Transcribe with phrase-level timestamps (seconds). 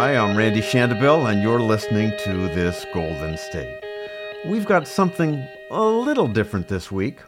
[0.00, 3.84] Hi, I'm Randy Shandobil, and you're listening to This Golden State.
[4.46, 7.18] We've got something a little different this week.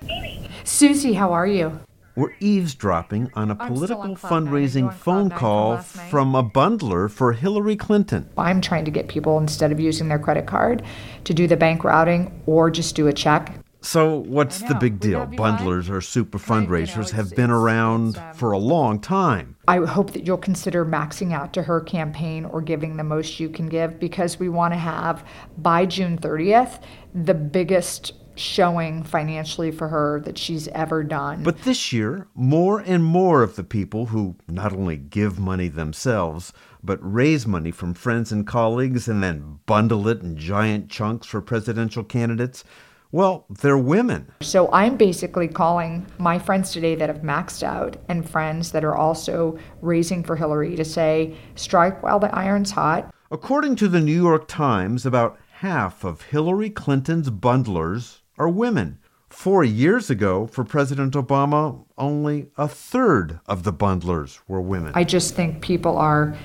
[0.65, 1.79] Susie, how are you?
[2.17, 4.55] We're eavesdropping on a I'm political on Cloud Nine.
[4.55, 8.31] Are you fundraising phone from call from a bundler for Hillary Clinton.
[8.39, 10.83] I'm trying to get people, instead of using their credit card,
[11.25, 13.62] to do the bank routing or just do a check.
[13.83, 15.27] So, what's the big deal?
[15.27, 19.57] Bundlers or super fundraisers have been around um, for a long time.
[19.67, 23.49] I hope that you'll consider maxing out to her campaign or giving the most you
[23.49, 25.27] can give because we want to have
[25.59, 26.81] by June 30th
[27.13, 31.43] the biggest showing financially for her that she's ever done.
[31.43, 36.53] But this year, more and more of the people who not only give money themselves,
[36.83, 41.41] but raise money from friends and colleagues and then bundle it in giant chunks for
[41.41, 42.65] presidential candidates,
[43.13, 44.33] well, they're women.
[44.41, 48.97] So I'm basically calling my friends today that have maxed out and friends that are
[48.97, 53.15] also raising for Hillary to say, strike while the iron's hot.
[53.31, 58.99] According to the New York Times, about half of Hillary Clinton's bundlers are women.
[59.29, 64.93] Four years ago, for President Obama, only a third of the bundlers were women.
[64.95, 66.37] I just think people are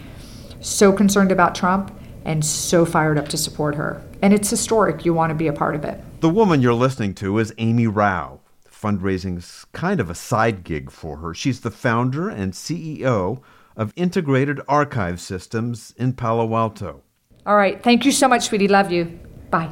[0.62, 4.02] so concerned about Trump and so fired up to support her.
[4.22, 5.06] And it's historic.
[5.06, 6.02] You want to be a part of it.
[6.20, 8.40] The woman you're listening to is Amy Rao.
[8.68, 11.36] Fundraising's kind of a side gig for her.
[11.36, 13.40] She's the founder and CEO
[13.76, 17.04] of Integrated Archive Systems in Palo Alto.
[17.46, 17.84] All right.
[17.84, 18.68] Thank you so much, sweetie.
[18.68, 19.20] Love you.
[19.52, 19.70] Bye.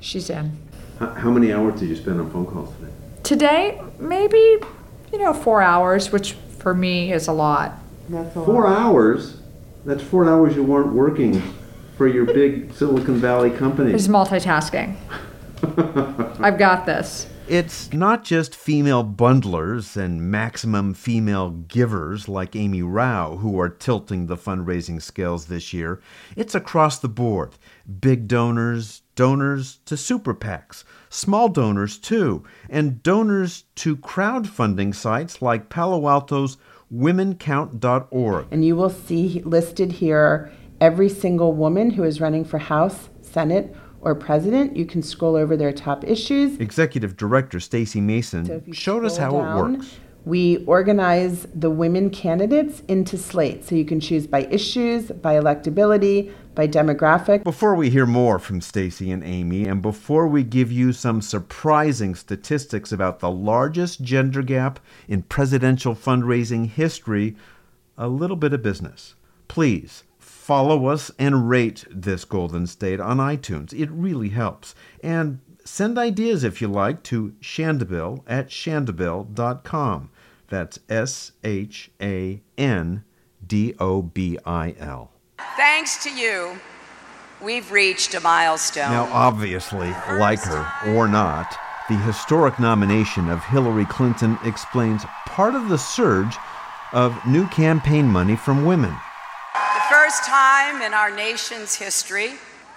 [0.00, 0.58] She's in.
[0.98, 2.92] How many hours did you spend on phone calls today?
[3.22, 4.58] Today, maybe,
[5.12, 7.78] you know, four hours, which for me is a lot.
[8.08, 9.36] That's a Four hours?
[9.84, 11.40] That's four hours you weren't working
[11.96, 13.92] for your big Silicon Valley company.
[13.92, 14.96] It's multitasking.
[15.62, 17.26] I've got this.
[17.46, 24.26] It's not just female bundlers and maximum female givers like Amy Rao who are tilting
[24.26, 26.00] the fundraising scales this year.
[26.36, 27.56] It's across the board.
[28.00, 35.68] Big donors, donors to super PACs, small donors too, and donors to crowdfunding sites like
[35.68, 36.56] Palo Alto's
[36.90, 38.46] womencount.org.
[38.50, 43.76] And you will see listed here every single woman who is running for House, Senate,
[44.04, 44.76] or President.
[44.76, 46.58] You can scroll over their top issues.
[46.58, 49.96] Executive Director Stacy Mason So showed us how scroll it works.
[50.24, 53.68] We organize the women candidates into slates.
[53.68, 57.44] So you can choose by issues, by electability, by demographic.
[57.44, 62.14] Before we hear more from Stacy and Amy, and before we give you some surprising
[62.14, 67.36] statistics about the largest gender gap in presidential fundraising history,
[67.98, 69.14] a little bit of business.
[69.46, 70.04] Please
[70.44, 73.72] follow us and rate this Golden State on iTunes.
[73.72, 74.74] It really helps.
[75.02, 80.10] And send ideas if you like to Shandobil at shandobil.com.
[80.48, 83.04] That's S H A N
[83.46, 85.12] D O B I L.
[85.56, 86.60] Thanks to you,
[87.42, 88.90] we've reached a milestone.
[88.90, 89.88] Now, obviously,
[90.18, 91.56] like her or not,
[91.88, 96.36] the historic nomination of Hillary Clinton explains part of the surge
[96.92, 98.94] of new campaign money from women.
[100.04, 102.32] The first time in our nation's history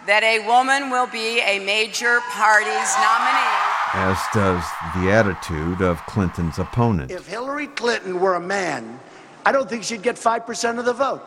[0.05, 3.57] that a woman will be a major party's nominee.
[3.93, 4.63] As does
[4.95, 7.11] the attitude of Clinton's opponent.
[7.11, 9.01] If Hillary Clinton were a man,
[9.45, 11.21] I don't think she'd get 5% of the vote.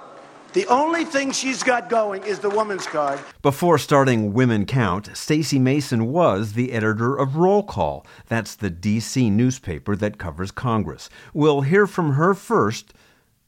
[0.54, 3.20] The only thing she's got going is the woman's card.
[3.42, 8.06] Before starting Women Count, Stacey Mason was the editor of Roll Call.
[8.26, 9.28] That's the D.C.
[9.28, 11.10] newspaper that covers Congress.
[11.34, 12.94] We'll hear from her first,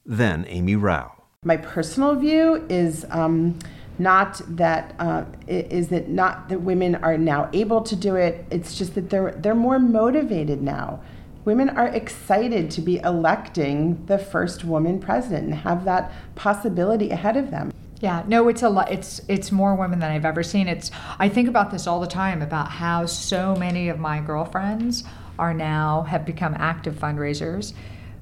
[0.05, 1.22] then Amy Rao.
[1.45, 3.59] My personal view is um,
[3.99, 8.47] not that uh, is that not that women are now able to do it.
[8.53, 11.01] It's just that they're they're more motivated now.
[11.45, 17.37] Women are excited to be electing the first woman president and have that possibility ahead
[17.37, 17.73] of them.
[17.99, 18.93] Yeah, no, it's a lot.
[18.93, 20.69] It's it's more women than I've ever seen.
[20.69, 25.03] It's I think about this all the time about how so many of my girlfriends
[25.41, 27.73] are now have become active fundraisers.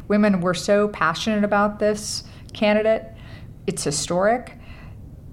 [0.08, 3.04] Women were so passionate about this candidate.
[3.66, 4.56] It's historic.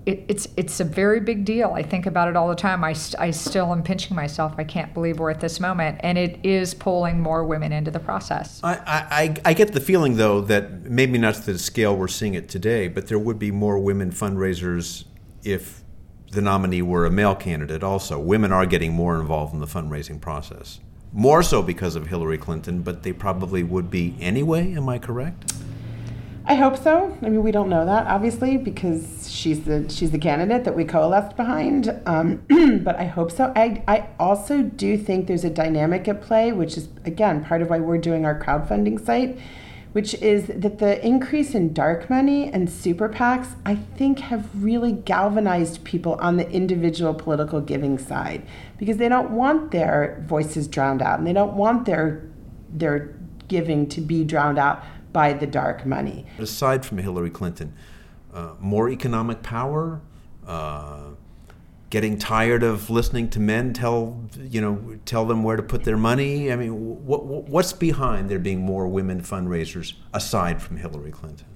[0.05, 1.73] It, it's it's a very big deal.
[1.75, 2.83] I think about it all the time.
[2.83, 4.53] I, I still am pinching myself.
[4.57, 7.99] I can't believe we're at this moment, and it is pulling more women into the
[7.99, 8.61] process.
[8.63, 12.35] I, I, I get the feeling, though, that maybe not to the scale we're seeing
[12.35, 15.03] it today, but there would be more women fundraisers
[15.43, 15.83] if
[16.31, 18.17] the nominee were a male candidate also.
[18.17, 20.79] Women are getting more involved in the fundraising process.
[21.11, 24.73] More so because of Hillary Clinton, but they probably would be anyway.
[24.73, 25.53] Am I correct?
[26.49, 27.17] I hope so.
[27.21, 30.85] I mean, we don't know that obviously because she's the she's the candidate that we
[30.85, 31.93] coalesced behind.
[32.05, 32.41] Um,
[32.83, 33.51] but I hope so.
[33.53, 37.69] I I also do think there's a dynamic at play, which is again part of
[37.69, 39.37] why we're doing our crowdfunding site,
[39.91, 44.93] which is that the increase in dark money and super PACs, I think, have really
[44.93, 48.47] galvanized people on the individual political giving side
[48.77, 52.23] because they don't want their voices drowned out and they don't want their
[52.69, 53.13] their
[53.49, 54.83] giving to be drowned out
[55.17, 56.27] by the dark money.
[56.37, 57.73] Aside from Hillary Clinton,
[58.31, 59.99] uh, more economic power,
[60.45, 61.05] uh,
[61.89, 65.97] getting tired of listening to men tell you know tell them where to put their
[65.97, 66.51] money.
[66.51, 66.71] I mean,
[67.03, 71.47] what, what's behind there being more women fundraisers aside from Hillary Clinton?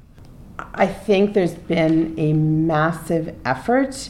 [0.73, 4.09] I think there's been a massive effort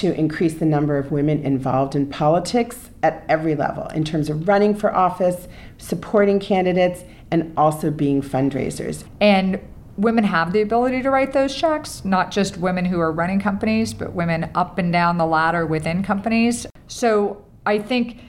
[0.00, 4.48] to increase the number of women involved in politics at every level in terms of
[4.48, 5.46] running for office,
[5.78, 9.04] supporting candidates, and also being fundraisers.
[9.20, 9.60] And
[9.96, 13.92] women have the ability to write those checks, not just women who are running companies,
[13.92, 16.66] but women up and down the ladder within companies.
[16.86, 18.20] So I think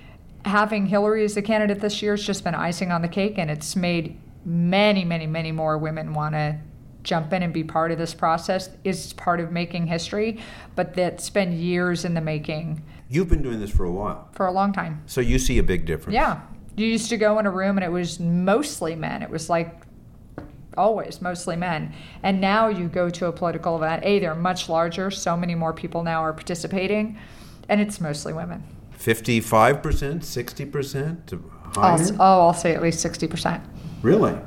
[0.45, 3.51] having Hillary as a candidate this year has just been icing on the cake, and
[3.51, 6.59] it's made many, many, many more women want to
[7.03, 10.39] jump in and be part of this process is part of making history,
[10.75, 12.83] but that's been years in the making.
[13.09, 14.29] You've been doing this for a while.
[14.33, 15.01] For a long time.
[15.05, 16.13] So you see a big difference.
[16.13, 16.41] Yeah.
[16.75, 19.21] You used to go in a room and it was mostly men.
[19.21, 19.81] It was like
[20.77, 21.93] always mostly men.
[22.23, 25.73] And now you go to a political event, A, they're much larger, so many more
[25.73, 27.19] people now are participating,
[27.67, 28.63] and it's mostly women.
[28.97, 31.43] 55%, 60%?
[31.77, 33.61] I'll, oh, I'll say at least 60%.
[34.01, 34.37] Really?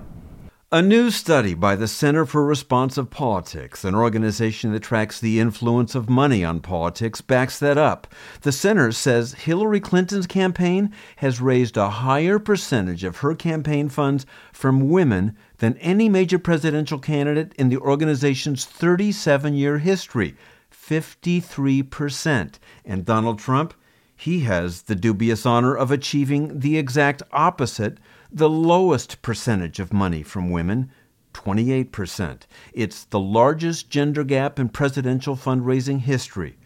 [0.74, 5.94] A new study by the Center for Responsive Politics, an organization that tracks the influence
[5.94, 8.06] of money on politics, backs that up.
[8.40, 14.24] The center says Hillary Clinton's campaign has raised a higher percentage of her campaign funds
[14.50, 20.36] from women than any major presidential candidate in the organization's 37 year history
[20.72, 22.54] 53%.
[22.86, 23.74] And Donald Trump,
[24.16, 27.98] he has the dubious honor of achieving the exact opposite
[28.32, 30.90] the lowest percentage of money from women,
[31.34, 32.42] 28%.
[32.72, 36.56] It's the largest gender gap in presidential fundraising history.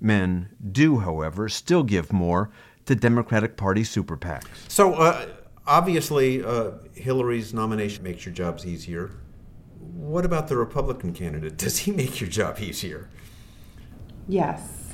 [0.00, 2.50] Men do, however, still give more
[2.86, 4.46] to Democratic Party super PACs.
[4.68, 5.26] So, uh,
[5.66, 9.10] obviously, uh, Hillary's nomination makes your jobs easier.
[9.80, 11.56] What about the Republican candidate?
[11.56, 13.08] Does he make your job easier?
[14.28, 14.92] Yes.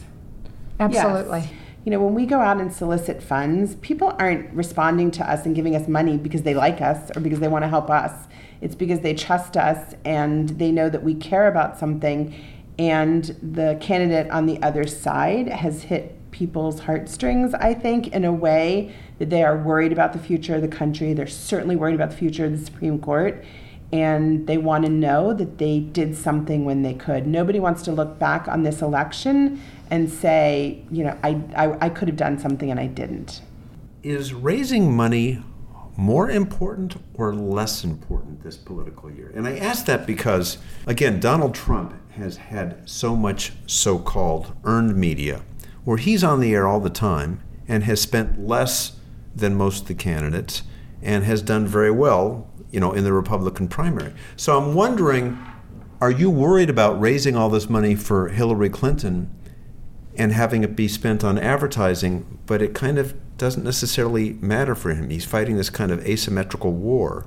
[0.80, 1.40] Absolutely.
[1.40, 5.44] Yes you know, when we go out and solicit funds, people aren't responding to us
[5.44, 8.26] and giving us money because they like us or because they want to help us.
[8.62, 12.34] It's because they trust us and they know that we care about something.
[12.78, 18.32] And the candidate on the other side has hit people's heartstrings, I think, in a
[18.32, 21.12] way that they are worried about the future of the country.
[21.12, 23.44] They're certainly worried about the future of the Supreme Court.
[23.92, 27.26] And they want to know that they did something when they could.
[27.26, 29.60] Nobody wants to look back on this election
[29.90, 33.42] and say, you know, I, I, I could have done something and I didn't.
[34.02, 35.42] Is raising money
[35.96, 39.32] more important or less important this political year?
[39.34, 44.96] And I ask that because, again, Donald Trump has had so much so called earned
[44.96, 45.42] media
[45.84, 48.96] where he's on the air all the time and has spent less
[49.34, 50.62] than most of the candidates
[51.02, 54.12] and has done very well, you know, in the Republican primary.
[54.34, 55.38] So I'm wondering,
[56.00, 59.30] are you worried about raising all this money for Hillary Clinton
[60.16, 64.92] and having it be spent on advertising, but it kind of doesn't necessarily matter for
[64.92, 65.10] him.
[65.10, 67.26] He's fighting this kind of asymmetrical war.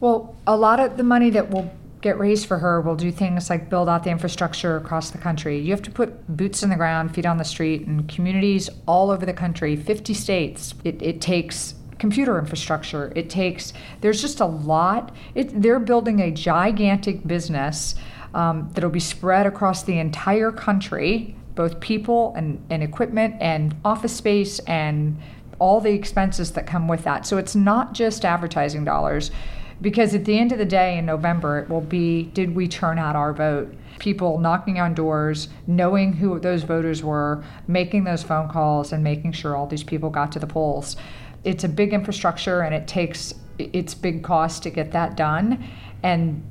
[0.00, 3.50] Well, a lot of the money that will get raised for her will do things
[3.50, 5.58] like build out the infrastructure across the country.
[5.58, 9.10] You have to put boots in the ground, feet on the street, in communities all
[9.10, 10.74] over the country, 50 states.
[10.84, 13.12] It, it takes computer infrastructure.
[13.14, 15.14] It takes, there's just a lot.
[15.34, 17.94] It, they're building a gigantic business
[18.34, 24.14] um, that'll be spread across the entire country both people and, and equipment and office
[24.14, 25.18] space and
[25.58, 27.26] all the expenses that come with that.
[27.26, 29.32] So it's not just advertising dollars,
[29.80, 32.96] because at the end of the day in November, it will be did we turn
[32.96, 33.74] out our vote?
[33.98, 39.32] People knocking on doors, knowing who those voters were, making those phone calls, and making
[39.32, 40.96] sure all these people got to the polls.
[41.44, 45.64] It's a big infrastructure and it takes it's big cost to get that done.
[46.02, 46.44] And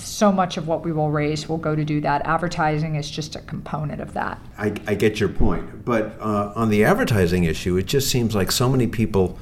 [0.00, 2.24] so much of what we will raise will go to do that.
[2.24, 4.40] Advertising is just a component of that.
[4.56, 5.84] I, I get your point.
[5.84, 9.38] But uh, on the advertising issue, it just seems like so many people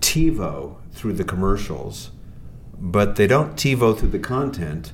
[0.00, 2.10] TiVo through the commercials,
[2.78, 4.92] but they don't TiVo through the content.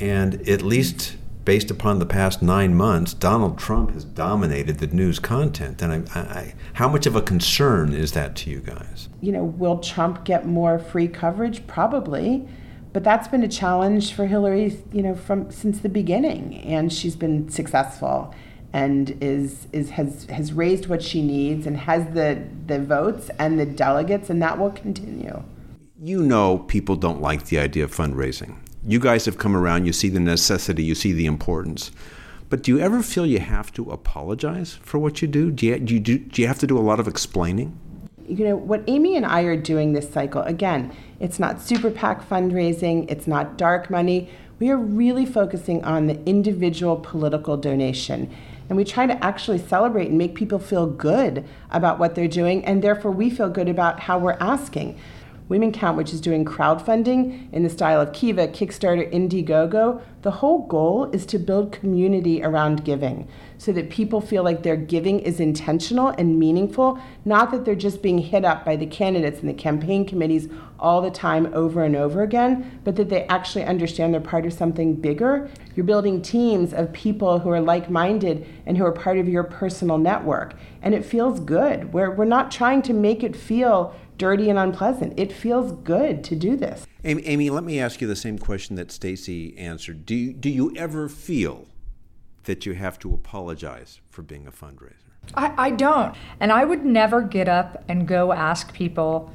[0.00, 1.16] And at least
[1.50, 5.82] based upon the past nine months, Donald Trump has dominated the news content.
[5.82, 9.08] And I, I, how much of a concern is that to you guys?
[9.20, 11.66] You know, will Trump get more free coverage?
[11.66, 12.46] Probably
[12.92, 17.16] but that's been a challenge for Hillary, you know, from since the beginning, and she's
[17.16, 18.32] been successful,
[18.72, 23.58] and is is has has raised what she needs and has the the votes and
[23.58, 25.42] the delegates, and that will continue.
[26.00, 28.56] You know, people don't like the idea of fundraising.
[28.86, 31.90] You guys have come around, you see the necessity, you see the importance.
[32.48, 35.50] But do you ever feel you have to apologize for what you do?
[35.50, 37.78] Do you, do you, do, do you have to do a lot of explaining?
[38.26, 42.26] You know, what Amy and I are doing this cycle, again, it's not super PAC
[42.26, 44.30] fundraising, it's not dark money.
[44.60, 48.34] We are really focusing on the individual political donation.
[48.70, 52.64] And we try to actually celebrate and make people feel good about what they're doing,
[52.64, 54.98] and therefore we feel good about how we're asking.
[55.50, 60.64] Women Count, which is doing crowdfunding in the style of Kiva, Kickstarter, Indiegogo, the whole
[60.68, 63.26] goal is to build community around giving
[63.58, 68.00] so that people feel like their giving is intentional and meaningful, not that they're just
[68.00, 71.96] being hit up by the candidates and the campaign committees all the time over and
[71.96, 75.50] over again, but that they actually understand they're part of something bigger.
[75.74, 79.44] You're building teams of people who are like minded and who are part of your
[79.44, 80.54] personal network.
[80.80, 81.92] And it feels good.
[81.92, 85.18] We're, we're not trying to make it feel dirty and unpleasant.
[85.18, 86.86] It feels good to do this.
[87.02, 90.04] Amy, Amy let me ask you the same question that Stacy answered.
[90.04, 91.66] Do you, do you ever feel
[92.44, 94.94] that you have to apologize for being a fundraiser?
[95.34, 96.14] I, I don't.
[96.38, 99.32] And I would never get up and go ask people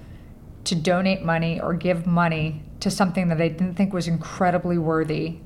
[0.65, 5.39] to donate money or give money to something that I didn't think was incredibly worthy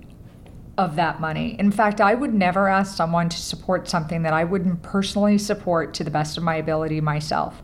[0.78, 1.56] of that money.
[1.60, 5.94] In fact, I would never ask someone to support something that I wouldn't personally support
[5.96, 7.62] to the best of my ability myself.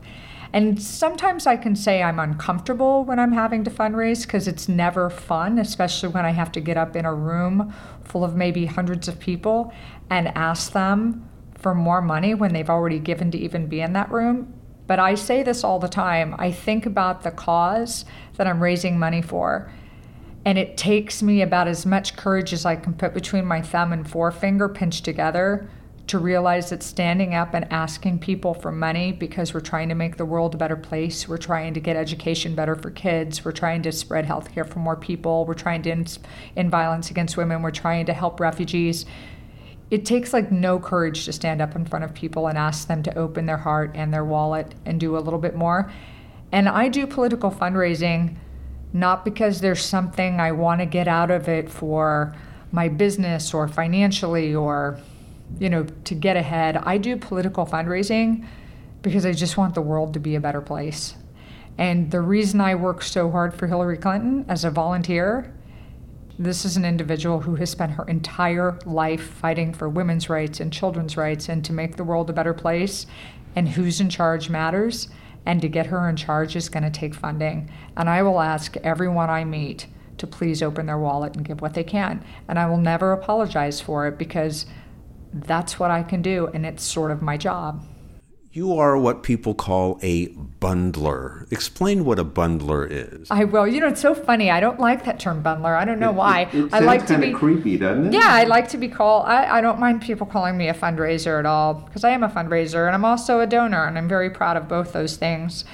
[0.54, 5.10] And sometimes I can say I'm uncomfortable when I'm having to fundraise because it's never
[5.10, 7.74] fun, especially when I have to get up in a room
[8.04, 9.74] full of maybe hundreds of people
[10.10, 14.12] and ask them for more money when they've already given to even be in that
[14.12, 14.54] room.
[14.88, 16.36] But I say this all the time.
[16.38, 19.72] I think about the cause that I'm raising money for.
[20.46, 23.92] And it takes me about as much courage as I can put between my thumb
[23.92, 25.68] and forefinger pinched together
[26.08, 30.18] to realize that standing up and asking people for money because we're trying to make
[30.18, 33.82] the world a better place, we're trying to get education better for kids, we're trying
[33.82, 36.18] to spread health care for more people, we're trying to end,
[36.56, 39.06] end violence against women, we're trying to help refugees.
[39.90, 43.02] It takes like no courage to stand up in front of people and ask them
[43.04, 45.92] to open their heart and their wallet and do a little bit more.
[46.52, 48.36] And I do political fundraising
[48.94, 52.36] not because there's something I want to get out of it for
[52.72, 55.00] my business or financially or
[55.60, 56.78] you know, to get ahead.
[56.78, 58.46] I do political fundraising
[59.02, 61.16] because I just want the world to be a better place.
[61.78, 65.54] And the reason I work so hard for Hillary Clinton as a volunteer,
[66.40, 70.72] this is an individual who has spent her entire life fighting for women's rights and
[70.72, 73.06] children's rights and to make the world a better place.
[73.56, 75.08] And who's in charge matters.
[75.46, 77.70] And to get her in charge is going to take funding.
[77.96, 79.88] And I will ask everyone I meet
[80.18, 82.24] to please open their wallet and give what they can.
[82.48, 84.66] And I will never apologize for it because
[85.36, 87.84] that's what I can do, and it's sort of my job.
[88.51, 91.51] You are what people call a bundler.
[91.51, 93.30] Explain what a bundler is.
[93.30, 93.68] I will.
[93.68, 94.50] You know, it's so funny.
[94.50, 95.77] I don't like that term bundler.
[95.77, 96.44] I don't know why.
[96.54, 98.13] It, it I like to be creepy, doesn't it?
[98.13, 99.25] Yeah, I like to be called.
[99.25, 102.30] I, I don't mind people calling me a fundraiser at all because I am a
[102.30, 105.65] fundraiser and I'm also a donor, and I'm very proud of both those things.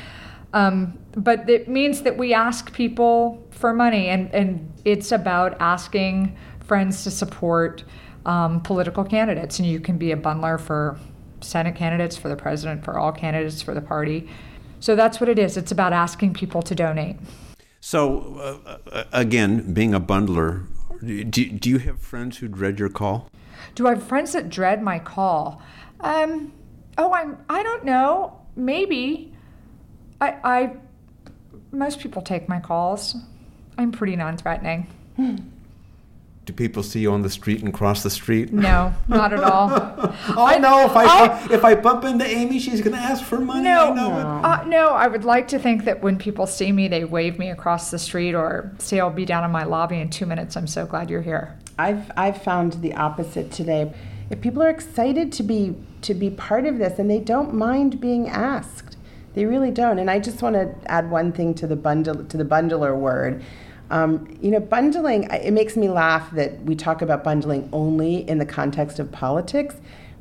[0.53, 6.35] Um, but it means that we ask people for money, and, and it's about asking
[6.61, 7.83] friends to support
[8.25, 10.99] um, political candidates, and you can be a bundler for
[11.41, 14.29] Senate candidates, for the president, for all candidates for the party.
[14.79, 15.57] So that's what it is.
[15.57, 17.17] It's about asking people to donate.
[17.79, 20.67] So, uh, uh again, being a bundler,
[21.01, 23.29] do, do you have friends who dread your call?
[23.75, 25.61] Do I have friends that dread my call?
[25.99, 26.51] Um,
[26.97, 27.37] oh, I'm.
[27.49, 28.39] I don't know.
[28.55, 29.33] Maybe.
[30.19, 30.37] I.
[30.43, 30.75] I.
[31.71, 33.15] Most people take my calls.
[33.77, 34.87] I'm pretty non-threatening.
[35.15, 35.37] Hmm.
[36.45, 38.51] Do people see you on the street and cross the street?
[38.51, 39.69] No, not at all.
[40.29, 43.23] oh, I know if I, I, if I bump into Amy, she's going to ask
[43.23, 43.61] for money.
[43.61, 44.11] No, no.
[44.11, 44.89] Uh, no.
[44.89, 47.99] I would like to think that when people see me, they wave me across the
[47.99, 50.57] street or say I'll be down in my lobby in two minutes.
[50.57, 51.59] I'm so glad you're here.
[51.77, 53.93] I've I've found the opposite today.
[54.31, 58.01] If people are excited to be to be part of this and they don't mind
[58.01, 58.97] being asked,
[59.35, 59.99] they really don't.
[59.99, 63.43] And I just want to add one thing to the bundle to the bundler word
[63.91, 68.37] um, you know, bundling, it makes me laugh that we talk about bundling only in
[68.37, 69.75] the context of politics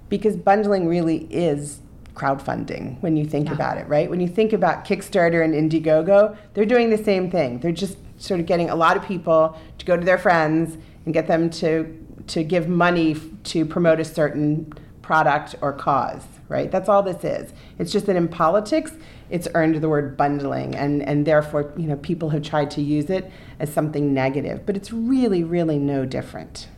[0.08, 1.78] because bundling really is
[2.14, 3.54] crowdfunding when you think yeah.
[3.54, 4.10] about it, right?
[4.10, 7.60] When you think about Kickstarter and Indiegogo, they're doing the same thing.
[7.60, 11.14] They're just sort of getting a lot of people to go to their friends and
[11.14, 11.96] get them to
[12.26, 16.71] to give money to promote a certain product or cause, right?
[16.71, 17.54] That's all this is.
[17.78, 18.92] It's just that in politics,
[19.30, 23.09] it's earned the word bundling, and, and therefore, you know, people have tried to use
[23.09, 23.30] it
[23.61, 26.69] as something negative, but it's really, really no different.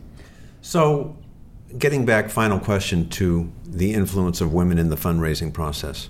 [0.61, 1.17] So,
[1.77, 6.09] getting back, final question to the influence of women in the fundraising process.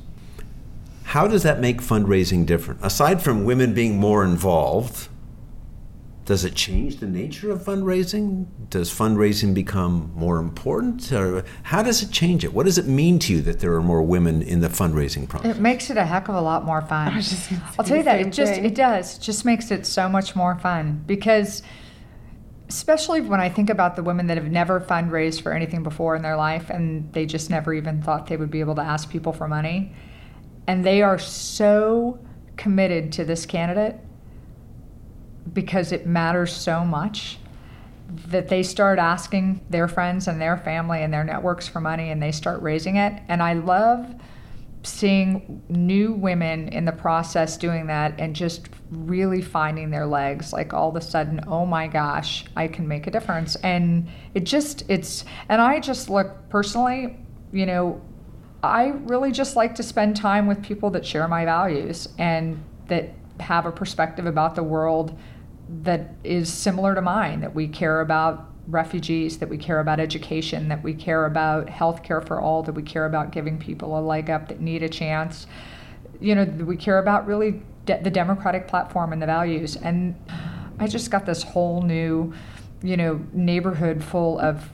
[1.05, 2.81] How does that make fundraising different?
[2.83, 5.07] Aside from women being more involved,
[6.25, 8.45] does it change the nature of fundraising?
[8.69, 11.11] Does fundraising become more important?
[11.11, 12.53] Or how does it change it?
[12.53, 15.57] What does it mean to you that there are more women in the fundraising process?
[15.57, 17.07] It makes it a heck of a lot more fun.
[17.13, 18.65] I was just gonna say I'll tell you that it just thing.
[18.65, 19.17] it does.
[19.17, 21.61] It just makes it so much more fun because
[22.69, 26.21] especially when I think about the women that have never fundraised for anything before in
[26.21, 29.33] their life and they just never even thought they would be able to ask people
[29.33, 29.93] for money
[30.67, 32.17] and they are so
[32.55, 33.99] committed to this candidate
[35.51, 37.37] because it matters so much
[38.27, 42.21] that they start asking their friends and their family and their networks for money and
[42.21, 43.21] they start raising it.
[43.27, 44.13] And I love
[44.83, 50.53] seeing new women in the process doing that and just really finding their legs.
[50.53, 53.55] Like all of a sudden, oh my gosh, I can make a difference.
[53.57, 57.17] And it just, it's, and I just look personally,
[57.51, 58.01] you know,
[58.61, 63.09] I really just like to spend time with people that share my values and that
[63.39, 65.17] have a perspective about the world
[65.81, 70.69] that is similar to mine, that we care about refugees, that we care about education,
[70.69, 74.01] that we care about health care for all, that we care about giving people a
[74.01, 75.47] leg up that need a chance.
[76.21, 79.75] You know, we care about really de- the democratic platform and the values.
[79.75, 80.15] And
[80.79, 82.33] I just got this whole new,
[82.81, 84.69] you know, neighborhood full of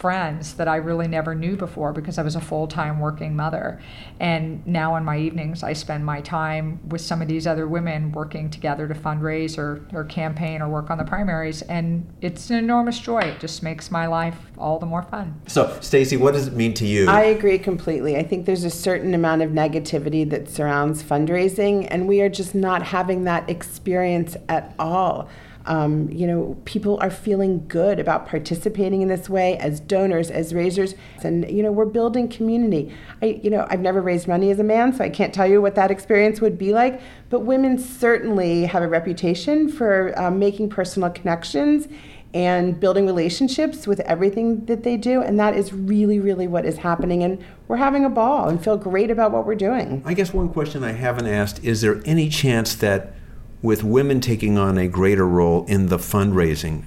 [0.00, 3.80] friends that I really never knew before because I was a full time working mother.
[4.18, 8.10] And now in my evenings, I spend my time with some of these other women
[8.12, 11.60] working together to fundraise or, or campaign or work on the primaries.
[11.62, 13.20] And it's an enormous joy.
[13.20, 15.38] It just makes my life all the more fun.
[15.46, 17.06] So, Stacy, what does it mean to you?
[17.06, 18.16] I agree completely.
[18.16, 22.54] I think there's a certain amount of negativity that surrounds fundraising, and we are just
[22.54, 25.28] not having that experience at all.
[25.66, 30.54] Um, you know, people are feeling good about participating in this way as donors, as
[30.54, 32.94] raisers, and you know, we're building community.
[33.20, 35.60] I, you know, I've never raised money as a man, so I can't tell you
[35.60, 37.00] what that experience would be like.
[37.28, 41.88] But women certainly have a reputation for um, making personal connections
[42.32, 45.20] and building relationships with everything that they do.
[45.20, 47.22] And that is really, really what is happening.
[47.22, 50.02] And we're having a ball and feel great about what we're doing.
[50.04, 53.14] I guess one question I haven't asked is there any chance that
[53.62, 56.84] with women taking on a greater role in the fundraising,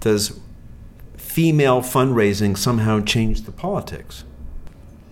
[0.00, 0.38] does
[1.16, 4.24] female fundraising somehow change the politics?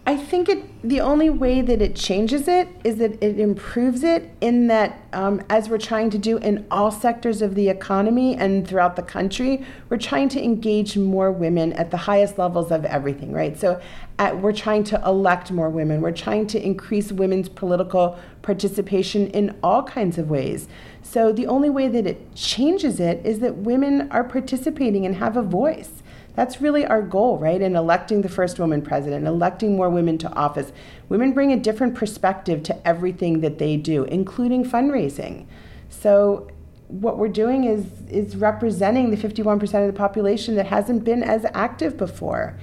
[0.09, 0.65] I think it.
[0.83, 4.31] The only way that it changes it is that it improves it.
[4.41, 8.67] In that, um, as we're trying to do in all sectors of the economy and
[8.67, 13.33] throughout the country, we're trying to engage more women at the highest levels of everything.
[13.33, 13.59] Right.
[13.61, 13.83] So,
[14.19, 16.01] at, we're trying to elect more women.
[16.01, 20.69] We're trying to increase women's political participation in all kinds of ways.
[21.03, 25.37] So, the only way that it changes it is that women are participating and have
[25.37, 26.03] a voice.
[26.39, 27.61] That's really our goal, right?
[27.61, 30.71] In electing the first woman president, electing more women to office.
[31.09, 35.47] Women bring a different perspective to everything that they do, including fundraising.
[35.89, 36.47] So
[36.87, 41.45] what we're doing is is representing the 51% of the population that hasn't been as
[41.55, 42.57] active before.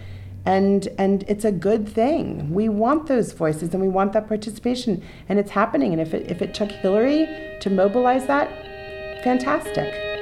[0.46, 2.54] And and it's a good thing.
[2.54, 6.32] We want those voices and we want that participation and it's happening and if it
[6.32, 7.28] if it took Hillary
[7.60, 8.48] to mobilize that,
[9.22, 10.15] fantastic.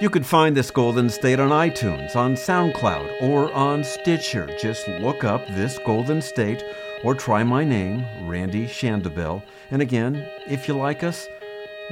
[0.00, 4.48] You can find this Golden State on iTunes, on SoundCloud, or on Stitcher.
[4.56, 6.62] Just look up This Golden State
[7.02, 9.42] or try my name, Randy Shandobil.
[9.72, 11.26] And again, if you like us,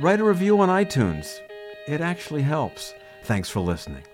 [0.01, 1.41] write a review on iTunes.
[1.89, 2.95] It actually helps.
[3.25, 4.05] Thanks for listening.